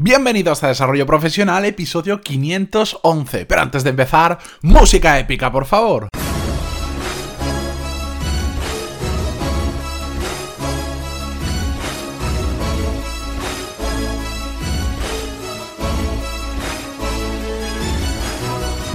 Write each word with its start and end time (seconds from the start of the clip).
Bienvenidos 0.00 0.62
a 0.62 0.68
Desarrollo 0.68 1.06
Profesional, 1.06 1.64
episodio 1.64 2.20
511. 2.20 3.46
Pero 3.46 3.60
antes 3.60 3.82
de 3.82 3.90
empezar, 3.90 4.38
música 4.62 5.18
épica, 5.18 5.50
por 5.50 5.66
favor. 5.66 6.06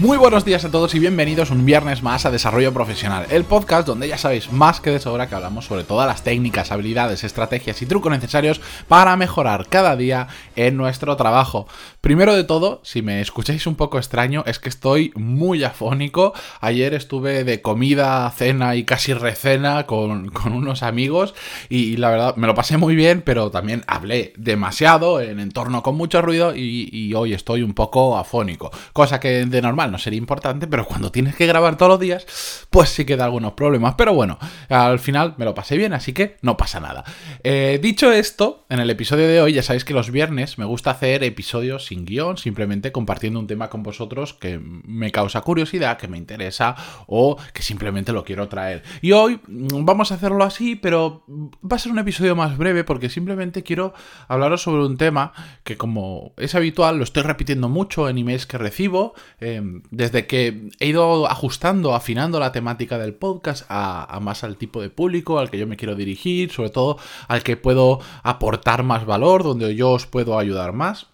Muy 0.04 0.18
buenos 0.18 0.44
días 0.44 0.66
a 0.66 0.70
todos 0.70 0.94
y 0.96 1.00
bienvenidos 1.00 1.50
un 1.50 1.66
viernes 1.66 2.04
más 2.04 2.26
a 2.26 2.30
Desarrollo 2.30 2.74
Profesional, 2.74 3.26
el 3.30 3.46
podcast 3.46 3.88
donde 3.88 4.10
ya 4.10 4.18
sabéis 4.18 4.52
más 4.52 4.82
que 4.82 4.90
de 4.90 5.00
sobra 5.00 5.30
que 5.30 5.36
hablamos 5.36 5.64
sobre 5.64 5.86
todas 5.86 6.06
las 6.06 6.26
técnicas, 6.26 6.74
habilidades, 6.74 7.24
estrategias 7.24 7.82
y 7.82 7.86
trucos 7.86 8.12
necesarios 8.12 8.60
para 8.90 9.16
mejorar 9.16 9.68
cada 9.70 9.96
día 9.96 10.28
en 10.58 10.76
nuestro 10.76 11.16
trabajo. 11.16 11.70
Primero 12.02 12.36
de 12.36 12.44
todo, 12.44 12.82
si 12.84 13.02
me 13.02 13.22
escucháis 13.22 13.66
un 13.66 13.76
poco 13.76 13.98
extraño, 13.98 14.44
es 14.46 14.60
que 14.60 14.68
estoy 14.68 15.14
muy 15.16 15.64
afónico. 15.64 16.34
Ayer 16.60 16.94
estuve 16.94 17.46
de 17.46 17.62
comida, 17.62 18.30
cena 18.32 18.76
y 18.76 18.84
casi 18.84 19.14
recena 19.14 19.86
con, 19.86 20.34
unos 20.46 20.84
amigos 20.84 21.34
y, 21.70 21.96
la 21.96 22.10
verdad 22.10 22.36
me 22.36 22.48
lo 22.48 22.56
pasé 22.56 22.76
muy 22.76 22.98
bien, 22.98 23.22
pero 23.22 23.52
también 23.52 23.86
hablé 23.88 24.34
demasiado 24.36 25.22
en 25.22 25.40
entorno 25.40 25.82
con 25.82 25.96
mucho 25.96 26.22
ruido 26.22 26.54
y, 26.54 26.90
y 26.92 27.14
hoy 27.14 27.34
estoy 27.34 27.64
un 27.64 27.74
poco 27.74 28.18
afónico, 28.18 28.70
cosa 28.92 29.22
que 29.22 29.46
de 29.46 29.62
normal 29.62 29.93
no 29.94 30.00
sería 30.00 30.18
importante, 30.18 30.68
pero 30.68 30.86
cuando 30.86 31.12
tienes 31.12 31.36
que 31.36 31.46
grabar 31.46 31.78
todos 31.78 31.92
los 31.92 32.00
días, 32.00 32.26
pues 32.70 32.90
sí 32.90 33.06
que 33.06 33.16
da 33.16 33.26
algunos 33.26 33.54
problemas. 33.54 33.94
Pero 33.96 34.14
bueno, 34.14 34.40
al 34.68 35.00
final 35.00 35.36
me 35.38 35.46
lo 35.46 35.54
pasé 35.54 35.78
bien, 35.78 35.94
así 35.94 36.12
que 36.14 36.38
no 36.42 36.58
pasa 36.58 36.80
nada. 36.80 37.04
Eh, 37.44 37.80
dicho 37.82 38.12
esto, 38.12 38.66
en 38.70 38.80
el 38.80 38.90
episodio 38.90 39.28
de 39.28 39.40
hoy 39.40 39.54
ya 39.54 39.64
sabéis 39.64 39.86
que 39.86 39.94
los 39.94 40.12
viernes 40.12 40.58
me 40.58 40.66
gusta 40.66 40.92
hacer 40.92 41.24
episodios 41.24 41.86
sin 41.86 42.06
guion, 42.06 42.38
simplemente 42.38 42.92
compartiendo 42.92 43.40
un 43.40 43.46
tema 43.46 43.70
con 43.70 43.84
vosotros 43.84 44.34
que 44.34 44.60
me 44.60 45.12
causa 45.12 45.42
curiosidad, 45.42 45.98
que 45.98 46.08
me 46.08 46.18
interesa 46.18 46.76
o 47.06 47.38
que 47.54 47.62
simplemente 47.62 48.12
lo 48.12 48.26
quiero 48.26 48.48
traer. 48.48 48.82
Y 49.02 49.12
hoy 49.12 49.40
mm, 49.48 49.86
vamos 49.86 50.12
a 50.12 50.16
hacerlo 50.16 50.44
así, 50.44 50.76
pero 50.76 51.24
va 51.30 51.76
a 51.76 51.80
ser 51.80 51.92
un 51.92 52.00
episodio 52.00 52.36
más 52.36 52.58
breve 52.58 52.84
porque 52.84 53.10
simplemente 53.10 53.62
quiero 53.62 53.94
hablaros 54.28 54.64
sobre 54.64 54.84
un 54.84 54.98
tema 54.98 55.34
que 55.64 55.78
como 55.78 56.34
es 56.38 56.56
habitual 56.56 56.98
lo 56.98 57.04
estoy 57.04 57.22
repitiendo 57.22 57.70
mucho 57.70 58.10
en 58.10 58.18
emails 58.18 58.48
que 58.48 58.58
recibo. 58.58 59.14
Em, 59.40 59.83
desde 59.92 60.28
que 60.28 60.70
he 60.80 60.88
ido 60.88 61.28
ajustando, 61.28 61.96
afinando 61.96 62.40
la 62.40 62.52
temática 62.52 62.98
del 62.98 63.14
podcast 63.14 63.66
a, 63.70 64.20
más 64.22 64.44
al 64.44 64.58
tipo 64.58 64.82
de 64.82 64.90
público 64.90 65.40
al 65.40 65.50
que 65.50 65.58
yo 65.58 65.68
me 65.68 65.78
quiero 65.78 65.96
dirigir, 65.96 66.52
sobre 66.52 66.70
todo 66.70 66.98
al 67.28 67.44
que 67.44 67.58
puedo 67.58 68.00
aportar 68.24 68.84
más 68.84 69.06
valor, 69.06 69.44
donde 69.44 69.76
yo 69.76 69.92
os 69.92 70.08
puedo 70.08 70.40
ayudar 70.40 70.74
más. 70.74 71.08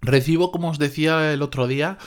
Recibo, 0.00 0.52
como 0.52 0.70
os 0.70 0.78
decía 0.78 1.32
el 1.32 1.42
otro 1.42 1.66
día, 1.66 1.98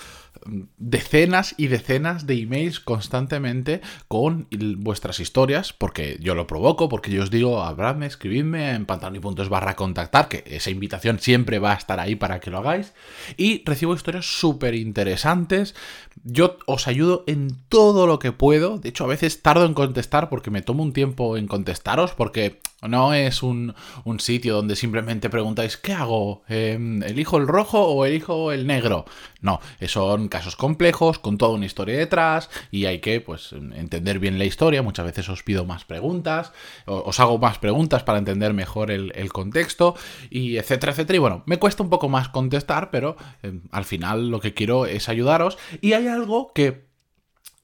decenas 0.77 1.55
y 1.57 1.67
decenas 1.67 2.25
de 2.25 2.39
emails 2.39 2.79
constantemente 2.79 3.81
con 4.07 4.47
vuestras 4.77 5.19
historias, 5.19 5.73
porque 5.73 6.17
yo 6.21 6.35
lo 6.35 6.47
provoco, 6.47 6.89
porque 6.89 7.11
yo 7.11 7.23
os 7.23 7.31
digo, 7.31 7.63
abradme, 7.63 8.05
escribidme 8.05 8.71
en 8.71 8.85
pantaloni.es 8.85 9.49
barra 9.49 9.75
contactar, 9.75 10.27
que 10.27 10.43
esa 10.47 10.69
invitación 10.69 11.19
siempre 11.19 11.59
va 11.59 11.73
a 11.73 11.77
estar 11.77 11.99
ahí 11.99 12.15
para 12.15 12.39
que 12.39 12.51
lo 12.51 12.59
hagáis, 12.59 12.93
y 13.37 13.63
recibo 13.65 13.93
historias 13.93 14.25
súper 14.25 14.75
interesantes, 14.75 15.75
yo 16.23 16.57
os 16.65 16.87
ayudo 16.87 17.23
en 17.27 17.57
todo 17.69 18.07
lo 18.07 18.19
que 18.19 18.31
puedo, 18.31 18.77
de 18.77 18.89
hecho 18.89 19.05
a 19.05 19.07
veces 19.07 19.41
tardo 19.41 19.65
en 19.65 19.73
contestar 19.73 20.29
porque 20.29 20.51
me 20.51 20.61
tomo 20.61 20.83
un 20.83 20.93
tiempo 20.93 21.37
en 21.37 21.47
contestaros, 21.47 22.13
porque 22.13 22.59
no 22.87 23.13
es 23.13 23.43
un, 23.43 23.75
sitio 24.17 24.55
donde 24.55 24.75
simplemente 24.75 25.29
preguntáis, 25.29 25.77
¿qué 25.77 25.93
hago? 25.93 26.43
Em, 26.47 27.01
¿Elijo 27.03 27.37
el 27.37 27.47
rojo 27.47 27.79
o 27.87 28.05
elijo 28.05 28.51
el 28.51 28.67
negro? 28.67 29.05
No, 29.41 29.59
son 29.87 30.27
casos 30.31 30.55
complejos, 30.55 31.19
con 31.19 31.37
toda 31.37 31.51
una 31.51 31.67
historia 31.67 31.95
detrás, 31.95 32.49
y 32.71 32.85
hay 32.85 32.99
que 32.99 33.21
pues, 33.21 33.53
entender 33.53 34.17
bien 34.17 34.39
la 34.39 34.45
historia. 34.45 34.81
Muchas 34.81 35.05
veces 35.05 35.29
os 35.29 35.43
pido 35.43 35.65
más 35.65 35.85
preguntas, 35.85 36.51
os 36.87 37.19
hago 37.19 37.37
más 37.37 37.59
preguntas 37.59 38.01
para 38.01 38.17
entender 38.17 38.55
mejor 38.55 38.89
el, 38.89 39.31
contexto, 39.31 39.95
y 40.31 40.57
etcétera, 40.57 40.93
etcétera. 40.93 41.17
Y 41.17 41.19
bueno, 41.19 41.43
me 41.45 41.57
cuesta 41.57 41.83
un 41.83 41.89
poco 41.89 42.09
más 42.09 42.29
contestar, 42.29 42.89
pero 42.89 43.15
em, 43.43 43.61
al 43.69 43.85
final 43.85 44.29
lo 44.29 44.39
que 44.39 44.55
quiero 44.55 44.87
es 44.87 45.07
ayudaros. 45.07 45.59
Y 45.81 45.93
hay 45.93 46.07
algo 46.07 46.51
que 46.53 46.90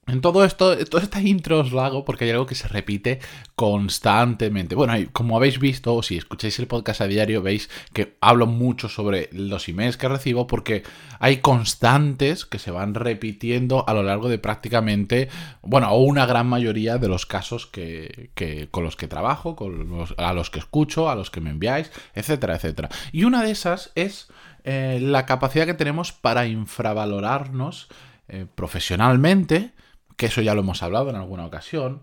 en 0.08 0.22
todo 0.22 0.44
esto, 0.44 0.76
toda 0.86 1.02
esta 1.02 1.20
intro 1.20 1.60
os 1.60 1.70
lo 1.70 1.82
hago 1.82 2.04
porque 2.04 2.24
hay 2.24 2.30
algo 2.30 2.46
que 2.46 2.54
se 2.54 2.66
repite 2.66 3.20
constantemente. 3.54 4.74
Bueno, 4.74 4.94
como 5.12 5.36
habéis 5.36 5.58
visto, 5.58 5.94
o 5.94 6.02
si 6.02 6.16
escucháis 6.16 6.58
el 6.58 6.66
podcast 6.66 7.02
a 7.02 7.06
diario, 7.06 7.42
veis 7.42 7.68
que 7.92 8.16
hablo 8.20 8.46
mucho 8.46 8.88
sobre 8.88 9.28
los 9.32 9.68
emails 9.68 9.98
que 9.98 10.08
recibo 10.08 10.46
porque 10.46 10.82
hay 11.18 11.38
constantes 11.38 12.46
que 12.46 12.58
se 12.58 12.70
van 12.70 12.94
repitiendo 12.94 13.84
a 13.86 13.92
lo 13.92 14.02
largo 14.02 14.28
de 14.30 14.38
prácticamente, 14.38 15.28
bueno, 15.60 15.90
o 15.90 16.02
una 16.02 16.24
gran 16.24 16.46
mayoría 16.46 16.96
de 16.96 17.08
los 17.08 17.26
casos 17.26 17.66
que, 17.66 18.30
con 18.70 18.84
los 18.84 18.96
que 18.96 19.08
trabajo, 19.08 19.56
con 19.56 20.06
a 20.16 20.32
los 20.32 20.48
que 20.48 20.58
escucho, 20.58 21.10
a 21.10 21.16
los 21.16 21.30
que 21.30 21.42
me 21.42 21.50
enviáis, 21.50 21.90
etcétera, 22.14 22.56
etcétera. 22.56 22.88
Y 23.12 23.24
una 23.24 23.42
de 23.42 23.50
esas 23.50 23.92
es 23.94 24.28
eh, 24.64 25.00
la 25.02 25.26
capacidad 25.26 25.66
que 25.66 25.74
tenemos 25.74 26.12
para 26.12 26.46
infravalorarnos 26.46 27.88
eh, 28.28 28.46
profesionalmente 28.54 29.72
que 30.18 30.26
eso 30.26 30.42
ya 30.42 30.54
lo 30.54 30.60
hemos 30.60 30.82
hablado 30.82 31.08
en 31.08 31.16
alguna 31.16 31.46
ocasión, 31.46 32.02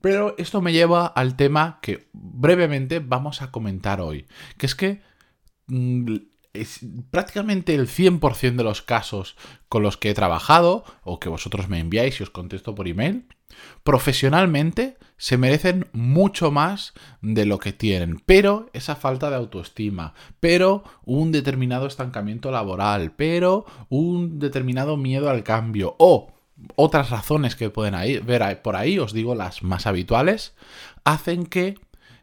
pero 0.00 0.36
esto 0.38 0.62
me 0.62 0.72
lleva 0.72 1.04
al 1.04 1.36
tema 1.36 1.80
que 1.82 2.08
brevemente 2.12 3.00
vamos 3.00 3.42
a 3.42 3.50
comentar 3.50 4.00
hoy, 4.00 4.26
que 4.56 4.66
es 4.66 4.76
que 4.76 5.02
mm, 5.66 6.14
prácticamente 7.10 7.74
el 7.74 7.88
100% 7.88 8.54
de 8.54 8.62
los 8.62 8.82
casos 8.82 9.36
con 9.68 9.82
los 9.82 9.96
que 9.96 10.10
he 10.10 10.14
trabajado 10.14 10.84
o 11.02 11.18
que 11.18 11.28
vosotros 11.28 11.68
me 11.68 11.80
enviáis 11.80 12.20
y 12.20 12.22
os 12.22 12.30
contesto 12.30 12.76
por 12.76 12.86
email, 12.86 13.26
profesionalmente 13.82 14.96
se 15.16 15.36
merecen 15.36 15.88
mucho 15.92 16.52
más 16.52 16.94
de 17.20 17.46
lo 17.46 17.58
que 17.58 17.72
tienen, 17.72 18.22
pero 18.26 18.70
esa 18.74 18.94
falta 18.94 19.28
de 19.28 19.36
autoestima, 19.36 20.14
pero 20.38 20.84
un 21.04 21.32
determinado 21.32 21.88
estancamiento 21.88 22.52
laboral, 22.52 23.12
pero 23.16 23.66
un 23.88 24.38
determinado 24.38 24.96
miedo 24.96 25.30
al 25.30 25.42
cambio 25.42 25.96
o 25.98 26.35
otras 26.74 27.10
razones 27.10 27.56
que 27.56 27.70
pueden 27.70 27.94
ver 28.24 28.62
por 28.62 28.76
ahí, 28.76 28.98
os 28.98 29.12
digo 29.12 29.34
las 29.34 29.62
más 29.62 29.86
habituales, 29.86 30.54
hacen 31.04 31.46
que 31.46 31.78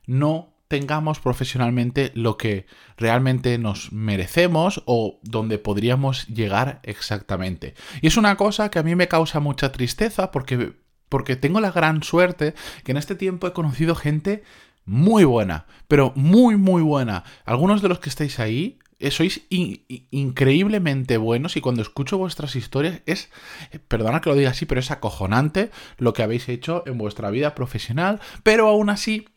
no 0.06 0.54
tengamos 0.68 1.20
profesionalmente 1.20 2.12
lo 2.16 2.36
que 2.36 2.66
realmente 2.98 3.60
nos 3.60 3.92
merecemos 3.92 4.82
o 4.86 5.20
donde 5.22 5.60
podríamos 5.60 6.28
llegar 6.28 6.80
exactamente. 6.84 7.76
Y 8.02 8.08
es 8.08 8.18
una 8.18 8.38
cosa 8.38 8.72
que 8.72 8.80
a 8.80 8.84
mí 8.84 8.96
me 8.96 9.08
causa 9.08 9.40
mucha 9.40 9.72
tristeza 9.72 10.32
porque, 10.32 10.74
porque 11.10 11.36
tengo 11.36 11.60
la 11.60 11.72
gran 11.72 12.02
suerte 12.02 12.56
que 12.84 12.92
en 12.92 12.98
este 12.98 13.14
tiempo 13.14 13.46
he 13.46 13.54
conocido 13.54 13.94
gente 13.94 14.44
muy 14.84 15.24
buena, 15.26 15.68
pero 15.88 16.12
muy, 16.16 16.58
muy 16.58 16.82
buena. 16.82 17.24
Algunos 17.46 17.82
de 17.82 17.90
los 17.90 18.00
que 18.00 18.10
estáis 18.10 18.40
ahí 18.40 18.80
sois 19.12 19.42
increíblemente 19.50 21.18
buenos 21.18 21.58
y 21.58 21.62
cuando 21.62 21.82
escucho 21.82 22.18
vuestras 22.18 22.56
historias 22.56 23.02
es, 23.06 23.30
eh, 23.72 23.80
perdona 23.80 24.22
que 24.22 24.30
lo 24.30 24.36
diga 24.36 24.52
así, 24.52 24.66
pero 24.66 24.80
es 24.80 24.92
acojonante 24.92 25.72
lo 25.98 26.14
que 26.14 26.24
habéis 26.24 26.50
hecho 26.50 26.84
en 26.86 26.98
vuestra 26.98 27.30
vida 27.30 27.56
profesional, 27.56 28.20
pero 28.44 28.68
aún 28.68 28.90
así 28.90 29.28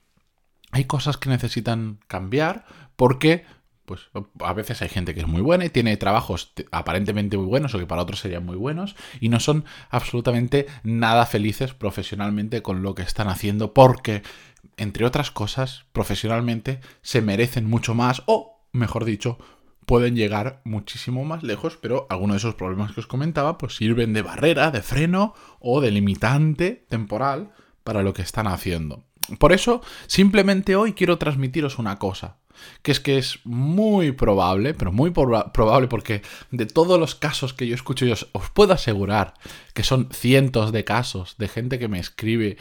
hay 0.73 0.85
cosas 0.85 1.17
que 1.17 1.31
necesitan 1.31 1.99
cambiar 2.07 2.67
porque 2.97 3.45
pues 3.87 4.11
a 4.41 4.53
veces 4.53 4.83
hay 4.83 4.89
gente 4.89 5.15
que 5.15 5.21
es 5.21 5.27
muy 5.27 5.41
buena 5.41 5.65
y 5.65 5.71
tiene 5.71 5.97
trabajos 5.97 6.53
aparentemente 6.73 7.39
muy 7.39 7.47
buenos 7.47 7.75
o 7.75 7.79
que 7.79 7.87
para 7.87 8.03
otros 8.03 8.21
serían 8.21 8.45
muy 8.45 8.57
buenos 8.57 8.97
y 9.21 9.29
no 9.29 9.41
son 9.41 9.65
absolutamente 9.91 10.67
nada 10.83 11.25
felices 11.25 11.73
profesionalmente 11.73 12.63
con 12.63 12.83
lo 12.83 12.95
que 12.95 13.03
están 13.03 13.29
haciendo 13.29 13.73
porque, 13.73 14.23
entre 14.77 15.07
otras 15.07 15.31
cosas, 15.31 15.85
profesionalmente 15.93 16.81
se 17.01 17.23
merecen 17.23 17.65
mucho 17.65 17.95
más 17.95 18.23
o, 18.27 18.61
mejor 18.73 19.05
dicho, 19.05 19.39
pueden 19.87 20.17
llegar 20.17 20.61
muchísimo 20.65 21.25
más 21.25 21.43
lejos, 21.43 21.79
pero 21.81 22.07
algunos 22.11 22.35
de 22.35 22.39
esos 22.39 22.55
problemas 22.57 22.93
que 22.93 23.01
os 23.01 23.07
comentaba 23.07 23.57
pues 23.57 23.77
sirven 23.77 24.13
de 24.13 24.23
barrera, 24.23 24.71
de 24.71 24.83
freno 24.83 25.35
o 25.61 25.81
de 25.81 25.93
limitante 25.93 26.85
temporal 26.89 27.53
para 27.85 28.03
lo 28.03 28.13
que 28.13 28.23
están 28.23 28.49
haciendo. 28.49 29.05
Por 29.39 29.53
eso, 29.53 29.81
simplemente 30.07 30.77
hoy 30.77 30.93
quiero 30.93 31.19
transmitiros 31.19 31.79
una 31.79 31.99
cosa, 31.99 32.37
que 32.83 32.93
es 32.93 33.01
que 33.01 33.19
es 33.19 33.41
muy 33.45 34.13
probable, 34.13 34.75
pero 34.75 34.93
muy 34.93 35.11
probable 35.11 35.89
porque 35.89 36.23
de 36.51 36.67
todos 36.67 36.99
los 36.99 37.15
casos 37.15 37.55
que 37.55 37.67
yo 37.67 37.75
escucho, 37.75 38.07
yo 38.07 38.15
os, 38.15 38.29
os 38.33 38.51
puedo 38.51 38.73
asegurar 38.73 39.35
que 39.73 39.85
son 39.85 40.09
cientos 40.13 40.73
de 40.73 40.85
casos 40.85 41.37
de 41.39 41.49
gente 41.49 41.79
que 41.79 41.89
me 41.89 41.99
escribe 41.99 42.57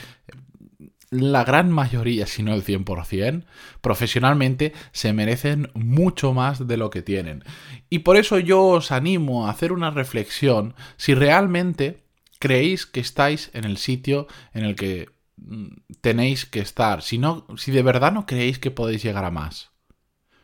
la 1.10 1.44
gran 1.44 1.72
mayoría, 1.72 2.28
si 2.28 2.44
no 2.44 2.54
el 2.54 2.64
100%, 2.64 3.46
profesionalmente 3.82 4.74
se 4.92 5.14
merecen 5.14 5.70
mucho 5.74 6.34
más 6.34 6.68
de 6.68 6.78
lo 6.78 6.90
que 6.90 7.02
tienen. 7.02 7.44
Y 7.90 8.00
por 8.00 8.18
eso 8.18 8.40
yo 8.40 8.64
os 8.64 8.92
animo 8.92 9.48
a 9.48 9.52
hacer 9.52 9.72
una 9.72 9.92
reflexión 9.92 10.76
si 10.98 11.14
realmente 11.14 12.04
creéis 12.40 12.86
que 12.86 13.00
estáis 13.00 13.50
en 13.54 13.64
el 13.64 13.78
sitio 13.78 14.28
en 14.54 14.66
el 14.66 14.76
que 14.76 15.10
mm, 15.38 15.68
tenéis 16.02 16.46
que 16.46 16.60
estar, 16.60 17.02
si, 17.02 17.20
si 17.58 17.72
de 17.72 17.82
verdad 17.82 18.12
no 18.12 18.26
creéis 18.26 18.60
que 18.60 18.72
podéis 18.72 19.04
llegar 19.04 19.26
a 19.26 19.32
más. 19.32 19.72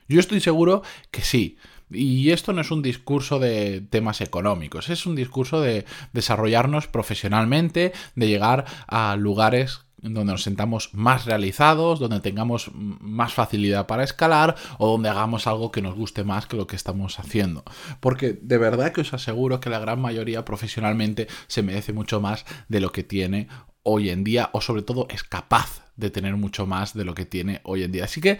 Yo 0.07 0.19
estoy 0.19 0.41
seguro 0.41 0.83
que 1.09 1.21
sí. 1.21 1.57
Y 1.89 2.31
esto 2.31 2.53
no 2.53 2.61
es 2.61 2.71
un 2.71 2.81
discurso 2.81 3.37
de 3.37 3.81
temas 3.81 4.21
económicos, 4.21 4.89
es 4.89 5.05
un 5.05 5.15
discurso 5.15 5.59
de 5.59 5.85
desarrollarnos 6.13 6.87
profesionalmente, 6.87 7.91
de 8.15 8.27
llegar 8.27 8.65
a 8.87 9.17
lugares 9.17 9.81
donde 10.01 10.31
nos 10.31 10.43
sentamos 10.43 10.89
más 10.93 11.25
realizados, 11.25 11.99
donde 11.99 12.19
tengamos 12.19 12.71
más 12.73 13.33
facilidad 13.33 13.87
para 13.87 14.03
escalar 14.03 14.55
o 14.77 14.91
donde 14.91 15.09
hagamos 15.09 15.47
algo 15.47 15.71
que 15.71 15.81
nos 15.81 15.95
guste 15.95 16.23
más 16.23 16.47
que 16.47 16.57
lo 16.57 16.67
que 16.67 16.75
estamos 16.75 17.19
haciendo. 17.19 17.63
Porque 17.99 18.37
de 18.41 18.57
verdad 18.57 18.91
que 18.91 19.01
os 19.01 19.13
aseguro 19.13 19.59
que 19.59 19.69
la 19.69 19.79
gran 19.79 20.01
mayoría 20.01 20.45
profesionalmente 20.45 21.27
se 21.47 21.63
merece 21.63 21.93
mucho 21.93 22.19
más 22.19 22.45
de 22.67 22.79
lo 22.79 22.91
que 22.91 23.03
tiene 23.03 23.47
hoy 23.83 24.09
en 24.09 24.23
día 24.23 24.49
o 24.53 24.61
sobre 24.61 24.81
todo 24.81 25.07
es 25.09 25.23
capaz 25.23 25.85
de 25.95 26.09
tener 26.09 26.35
mucho 26.35 26.65
más 26.65 26.93
de 26.93 27.05
lo 27.05 27.13
que 27.13 27.25
tiene 27.25 27.61
hoy 27.63 27.83
en 27.83 27.91
día. 27.91 28.05
Así 28.05 28.21
que 28.21 28.39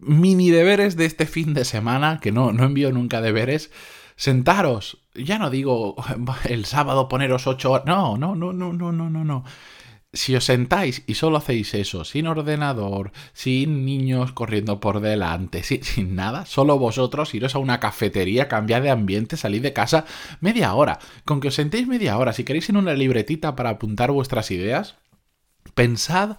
mini 0.00 0.50
deberes 0.50 0.96
de 0.96 1.04
este 1.04 1.26
fin 1.26 1.54
de 1.54 1.64
semana, 1.64 2.18
que 2.20 2.32
no, 2.32 2.52
no 2.52 2.64
envío 2.64 2.92
nunca 2.92 3.20
deberes, 3.20 3.70
sentaros. 4.16 4.98
Ya 5.14 5.38
no 5.38 5.50
digo 5.50 5.96
el 6.44 6.64
sábado 6.64 7.08
poneros 7.08 7.46
ocho 7.46 7.72
horas. 7.72 7.86
No, 7.86 8.16
no, 8.16 8.34
no, 8.34 8.52
no, 8.52 8.72
no, 8.72 8.92
no, 8.92 9.10
no, 9.10 9.24
no. 9.24 9.44
Si 10.16 10.34
os 10.34 10.44
sentáis 10.44 11.02
y 11.06 11.14
solo 11.14 11.36
hacéis 11.36 11.74
eso, 11.74 12.04
sin 12.04 12.26
ordenador, 12.26 13.12
sin 13.34 13.84
niños 13.84 14.32
corriendo 14.32 14.80
por 14.80 15.00
delante, 15.00 15.62
sin, 15.62 16.14
nada, 16.14 16.46
solo 16.46 16.78
vosotros 16.78 17.34
iros 17.34 17.54
a 17.54 17.58
una 17.58 17.80
cafetería, 17.80 18.48
cambiar 18.48 18.82
de 18.82 18.90
ambiente, 18.90 19.36
salir 19.36 19.60
de 19.60 19.74
casa 19.74 20.06
media 20.40 20.74
hora. 20.74 20.98
Con 21.26 21.40
que 21.40 21.48
os 21.48 21.54
sentéis 21.54 21.86
media 21.86 22.16
hora, 22.16 22.32
si 22.32 22.44
queréis 22.44 22.70
en 22.70 22.78
una 22.78 22.94
libretita 22.94 23.54
para 23.56 23.70
apuntar 23.70 24.10
vuestras 24.10 24.50
ideas, 24.50 24.94
pensad, 25.74 26.38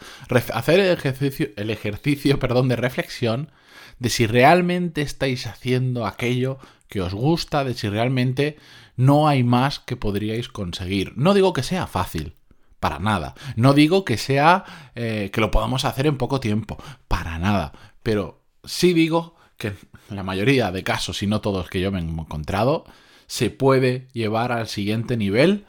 hacer 0.53 0.79
el 0.79 0.91
ejercicio, 0.91 1.49
el 1.55 1.69
ejercicio 1.69 2.39
perdón, 2.39 2.69
de 2.69 2.77
reflexión 2.77 3.51
de 3.99 4.09
si 4.09 4.25
realmente 4.25 5.01
estáis 5.01 5.45
haciendo 5.45 6.05
aquello 6.07 6.57
que 6.87 7.01
os 7.01 7.13
gusta, 7.13 7.63
de 7.63 7.75
si 7.75 7.89
realmente 7.89 8.57
no 8.95 9.27
hay 9.27 9.43
más 9.43 9.79
que 9.79 9.95
podríais 9.95 10.49
conseguir. 10.49 11.13
No 11.15 11.33
digo 11.35 11.53
que 11.53 11.63
sea 11.63 11.85
fácil, 11.85 12.33
para 12.79 12.99
nada. 12.99 13.35
No 13.55 13.73
digo 13.73 14.05
que 14.05 14.17
sea 14.17 14.65
eh, 14.95 15.29
que 15.31 15.41
lo 15.41 15.51
podamos 15.51 15.85
hacer 15.85 16.07
en 16.07 16.17
poco 16.17 16.39
tiempo, 16.39 16.77
para 17.07 17.39
nada. 17.39 17.73
Pero 18.03 18.43
sí 18.63 18.93
digo 18.93 19.35
que 19.57 19.73
la 20.09 20.23
mayoría 20.23 20.71
de 20.71 20.83
casos, 20.83 21.23
y 21.23 21.27
no 21.27 21.41
todos 21.41 21.69
que 21.69 21.81
yo 21.81 21.91
me 21.91 21.99
he 21.99 22.03
encontrado, 22.03 22.85
se 23.27 23.49
puede 23.49 24.07
llevar 24.13 24.51
al 24.51 24.67
siguiente 24.67 25.17
nivel 25.17 25.65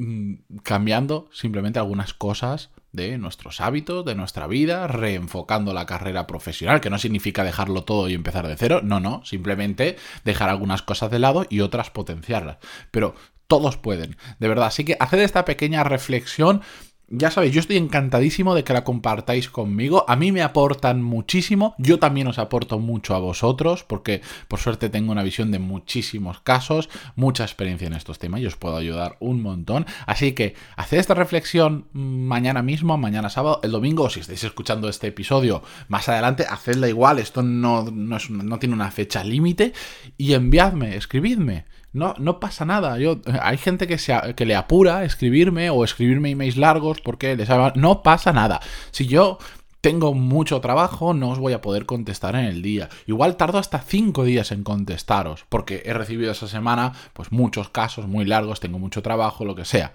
Mm, 0.00 0.34
cambiando 0.62 1.28
simplemente 1.32 1.80
algunas 1.80 2.14
cosas 2.14 2.70
de 2.92 3.18
nuestros 3.18 3.60
hábitos, 3.60 4.04
de 4.04 4.14
nuestra 4.14 4.46
vida, 4.46 4.86
reenfocando 4.86 5.74
la 5.74 5.86
carrera 5.86 6.28
profesional, 6.28 6.80
que 6.80 6.88
no 6.88 6.98
significa 6.98 7.42
dejarlo 7.42 7.82
todo 7.82 8.08
y 8.08 8.14
empezar 8.14 8.46
de 8.46 8.56
cero, 8.56 8.80
no, 8.84 9.00
no, 9.00 9.24
simplemente 9.24 9.96
dejar 10.24 10.50
algunas 10.50 10.82
cosas 10.82 11.10
de 11.10 11.18
lado 11.18 11.46
y 11.50 11.62
otras 11.62 11.90
potenciarlas. 11.90 12.58
Pero 12.92 13.16
todos 13.48 13.78
pueden, 13.78 14.16
de 14.38 14.48
verdad. 14.48 14.66
Así 14.66 14.84
que 14.84 14.96
haced 15.00 15.18
esta 15.20 15.44
pequeña 15.44 15.82
reflexión 15.82 16.62
ya 17.10 17.30
sabéis, 17.30 17.54
yo 17.54 17.60
estoy 17.60 17.78
encantadísimo 17.78 18.54
de 18.54 18.64
que 18.64 18.74
la 18.74 18.84
compartáis 18.84 19.48
conmigo. 19.48 20.04
A 20.08 20.16
mí 20.16 20.30
me 20.30 20.42
aportan 20.42 21.02
muchísimo. 21.02 21.74
Yo 21.78 21.98
también 21.98 22.26
os 22.26 22.38
aporto 22.38 22.78
mucho 22.78 23.14
a 23.14 23.18
vosotros, 23.18 23.82
porque 23.82 24.20
por 24.46 24.58
suerte 24.58 24.90
tengo 24.90 25.12
una 25.12 25.22
visión 25.22 25.50
de 25.50 25.58
muchísimos 25.58 26.40
casos, 26.40 26.90
mucha 27.16 27.44
experiencia 27.44 27.86
en 27.86 27.94
estos 27.94 28.18
temas 28.18 28.42
y 28.42 28.46
os 28.46 28.56
puedo 28.56 28.76
ayudar 28.76 29.16
un 29.20 29.40
montón. 29.42 29.86
Así 30.06 30.32
que 30.32 30.54
haced 30.76 30.98
esta 30.98 31.14
reflexión 31.14 31.86
mañana 31.92 32.62
mismo, 32.62 32.98
mañana 32.98 33.30
sábado, 33.30 33.60
el 33.62 33.70
domingo, 33.70 34.10
si 34.10 34.20
estáis 34.20 34.44
escuchando 34.44 34.88
este 34.88 35.06
episodio 35.06 35.62
más 35.88 36.10
adelante, 36.10 36.44
hacedla 36.48 36.88
igual. 36.88 37.18
Esto 37.18 37.42
no, 37.42 37.84
no, 37.90 38.18
no 38.28 38.58
tiene 38.58 38.74
una 38.74 38.90
fecha 38.90 39.24
límite. 39.24 39.72
Y 40.18 40.34
enviadme, 40.34 40.96
escribidme. 40.96 41.64
No, 41.92 42.14
no 42.18 42.38
pasa 42.38 42.66
nada. 42.66 42.98
Yo, 42.98 43.20
hay 43.40 43.56
gente 43.56 43.86
que, 43.86 43.98
se, 43.98 44.14
que 44.36 44.44
le 44.44 44.54
apura 44.54 45.04
escribirme 45.04 45.70
o 45.70 45.84
escribirme 45.84 46.30
emails 46.30 46.56
largos 46.56 46.97
porque 47.00 47.36
les 47.36 47.48
No 47.76 48.02
pasa 48.02 48.32
nada. 48.32 48.60
Si 48.90 49.06
yo 49.06 49.38
tengo 49.80 50.14
mucho 50.14 50.60
trabajo, 50.60 51.14
no 51.14 51.30
os 51.30 51.38
voy 51.38 51.52
a 51.52 51.60
poder 51.60 51.86
contestar 51.86 52.34
en 52.34 52.44
el 52.44 52.62
día. 52.62 52.88
Igual 53.06 53.36
tardo 53.36 53.58
hasta 53.58 53.78
5 53.78 54.24
días 54.24 54.50
en 54.52 54.64
contestaros, 54.64 55.44
porque 55.48 55.82
he 55.84 55.92
recibido 55.92 56.32
esa 56.32 56.48
semana 56.48 56.92
pues 57.12 57.32
muchos 57.32 57.68
casos 57.68 58.06
muy 58.06 58.24
largos, 58.24 58.60
tengo 58.60 58.78
mucho 58.78 59.02
trabajo, 59.02 59.44
lo 59.44 59.54
que 59.54 59.64
sea. 59.64 59.92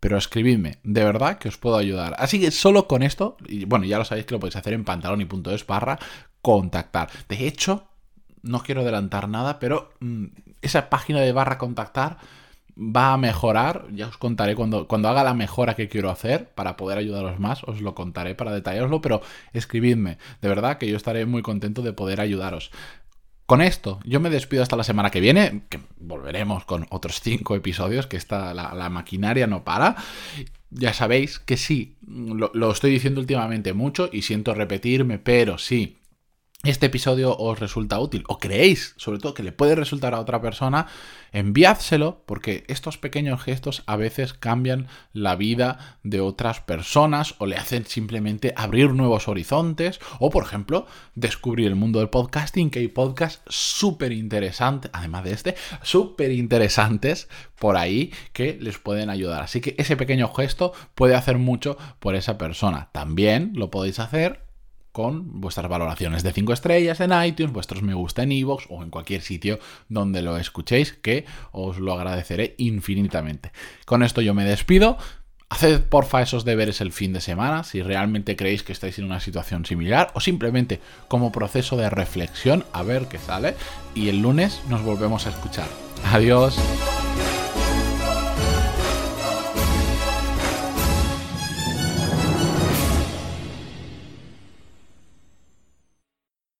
Pero 0.00 0.16
escribidme, 0.16 0.78
de 0.82 1.04
verdad 1.04 1.38
que 1.38 1.48
os 1.48 1.58
puedo 1.58 1.76
ayudar. 1.76 2.16
Así 2.18 2.40
que 2.40 2.50
solo 2.50 2.88
con 2.88 3.02
esto, 3.02 3.36
y 3.46 3.66
bueno, 3.66 3.84
ya 3.84 3.98
lo 3.98 4.06
sabéis 4.06 4.26
que 4.26 4.34
lo 4.34 4.40
podéis 4.40 4.56
hacer 4.56 4.72
en 4.72 4.84
pantaloni.es 4.84 5.66
barra 5.66 5.98
contactar. 6.40 7.10
De 7.28 7.46
hecho, 7.46 7.84
no 8.42 8.62
quiero 8.62 8.80
adelantar 8.80 9.28
nada, 9.28 9.58
pero 9.58 9.92
mm, 10.00 10.26
esa 10.62 10.88
página 10.88 11.20
de 11.20 11.32
barra 11.32 11.58
contactar 11.58 12.18
va 12.76 13.12
a 13.12 13.16
mejorar. 13.16 13.86
Ya 13.92 14.08
os 14.08 14.16
contaré 14.16 14.54
cuando, 14.54 14.86
cuando 14.88 15.08
haga 15.08 15.24
la 15.24 15.34
mejora 15.34 15.74
que 15.74 15.88
quiero 15.88 16.10
hacer 16.10 16.50
para 16.50 16.76
poder 16.76 16.98
ayudaros 16.98 17.38
más. 17.38 17.62
Os 17.64 17.80
lo 17.80 17.94
contaré 17.94 18.34
para 18.34 18.52
detallaroslo, 18.52 19.00
pero 19.00 19.22
escribidme. 19.52 20.18
De 20.42 20.48
verdad 20.48 20.78
que 20.78 20.88
yo 20.88 20.96
estaré 20.96 21.26
muy 21.26 21.42
contento 21.42 21.82
de 21.82 21.92
poder 21.92 22.20
ayudaros. 22.20 22.70
Con 23.46 23.62
esto, 23.62 23.98
yo 24.04 24.20
me 24.20 24.30
despido 24.30 24.62
hasta 24.62 24.76
la 24.76 24.84
semana 24.84 25.10
que 25.10 25.20
viene, 25.20 25.62
que 25.68 25.80
volveremos 25.98 26.64
con 26.64 26.86
otros 26.90 27.20
cinco 27.20 27.56
episodios, 27.56 28.06
que 28.06 28.16
esta, 28.16 28.54
la, 28.54 28.90
maquinaria 28.90 29.48
no 29.48 29.64
para. 29.64 29.96
Ya 30.70 30.92
sabéis 30.92 31.40
que 31.40 31.56
sí, 31.56 31.96
lo, 32.06 32.52
lo 32.54 32.70
estoy 32.70 32.92
diciendo 32.92 33.20
últimamente 33.20 33.72
mucho 33.72 34.08
y 34.12 34.22
siento 34.22 34.54
repetirme, 34.54 35.18
pero 35.18 35.58
sí, 35.58 35.99
este 36.62 36.86
episodio 36.86 37.34
os 37.38 37.58
resulta 37.58 37.98
útil 37.98 38.22
o 38.28 38.38
creéis 38.38 38.92
sobre 38.98 39.18
todo 39.18 39.32
que 39.32 39.42
le 39.42 39.50
puede 39.50 39.74
resultar 39.74 40.12
a 40.12 40.20
otra 40.20 40.42
persona, 40.42 40.88
enviádselo 41.32 42.22
porque 42.26 42.64
estos 42.68 42.98
pequeños 42.98 43.42
gestos 43.42 43.82
a 43.86 43.96
veces 43.96 44.34
cambian 44.34 44.86
la 45.14 45.36
vida 45.36 45.98
de 46.02 46.20
otras 46.20 46.60
personas 46.60 47.34
o 47.38 47.46
le 47.46 47.56
hacen 47.56 47.86
simplemente 47.86 48.52
abrir 48.56 48.92
nuevos 48.92 49.26
horizontes 49.26 50.00
o 50.18 50.28
por 50.28 50.44
ejemplo 50.44 50.86
descubrir 51.14 51.66
el 51.66 51.76
mundo 51.76 52.00
del 52.00 52.10
podcasting 52.10 52.68
que 52.68 52.80
hay 52.80 52.88
podcasts 52.88 53.40
súper 53.48 54.12
interesantes, 54.12 54.90
además 54.92 55.24
de 55.24 55.32
este, 55.32 55.54
súper 55.82 56.30
interesantes 56.30 57.28
por 57.58 57.78
ahí 57.78 58.12
que 58.34 58.58
les 58.60 58.78
pueden 58.78 59.08
ayudar. 59.08 59.42
Así 59.42 59.62
que 59.62 59.74
ese 59.78 59.96
pequeño 59.96 60.28
gesto 60.28 60.74
puede 60.94 61.14
hacer 61.14 61.38
mucho 61.38 61.78
por 62.00 62.16
esa 62.16 62.36
persona. 62.36 62.90
También 62.92 63.52
lo 63.54 63.70
podéis 63.70 63.98
hacer 63.98 64.49
con 64.92 65.40
vuestras 65.40 65.68
valoraciones 65.68 66.22
de 66.22 66.32
5 66.32 66.52
estrellas 66.52 67.00
en 67.00 67.12
iTunes, 67.22 67.52
vuestros 67.52 67.82
me 67.82 67.94
gusta 67.94 68.22
en 68.22 68.32
iVoox 68.32 68.66
o 68.68 68.82
en 68.82 68.90
cualquier 68.90 69.22
sitio 69.22 69.58
donde 69.88 70.22
lo 70.22 70.36
escuchéis, 70.36 70.92
que 70.92 71.24
os 71.52 71.78
lo 71.78 71.92
agradeceré 71.92 72.54
infinitamente. 72.58 73.52
Con 73.84 74.02
esto 74.02 74.20
yo 74.20 74.34
me 74.34 74.44
despido. 74.44 74.98
Haced 75.48 75.82
porfa 75.82 76.22
esos 76.22 76.44
deberes 76.44 76.80
el 76.80 76.92
fin 76.92 77.12
de 77.12 77.20
semana 77.20 77.64
si 77.64 77.82
realmente 77.82 78.36
creéis 78.36 78.62
que 78.62 78.72
estáis 78.72 79.00
en 79.00 79.04
una 79.04 79.18
situación 79.18 79.66
similar 79.66 80.12
o 80.14 80.20
simplemente 80.20 80.80
como 81.08 81.32
proceso 81.32 81.76
de 81.76 81.90
reflexión 81.90 82.64
a 82.72 82.84
ver 82.84 83.06
qué 83.06 83.18
sale 83.18 83.56
y 83.96 84.08
el 84.08 84.22
lunes 84.22 84.60
nos 84.68 84.82
volvemos 84.82 85.26
a 85.26 85.30
escuchar. 85.30 85.66
Adiós. 86.12 86.56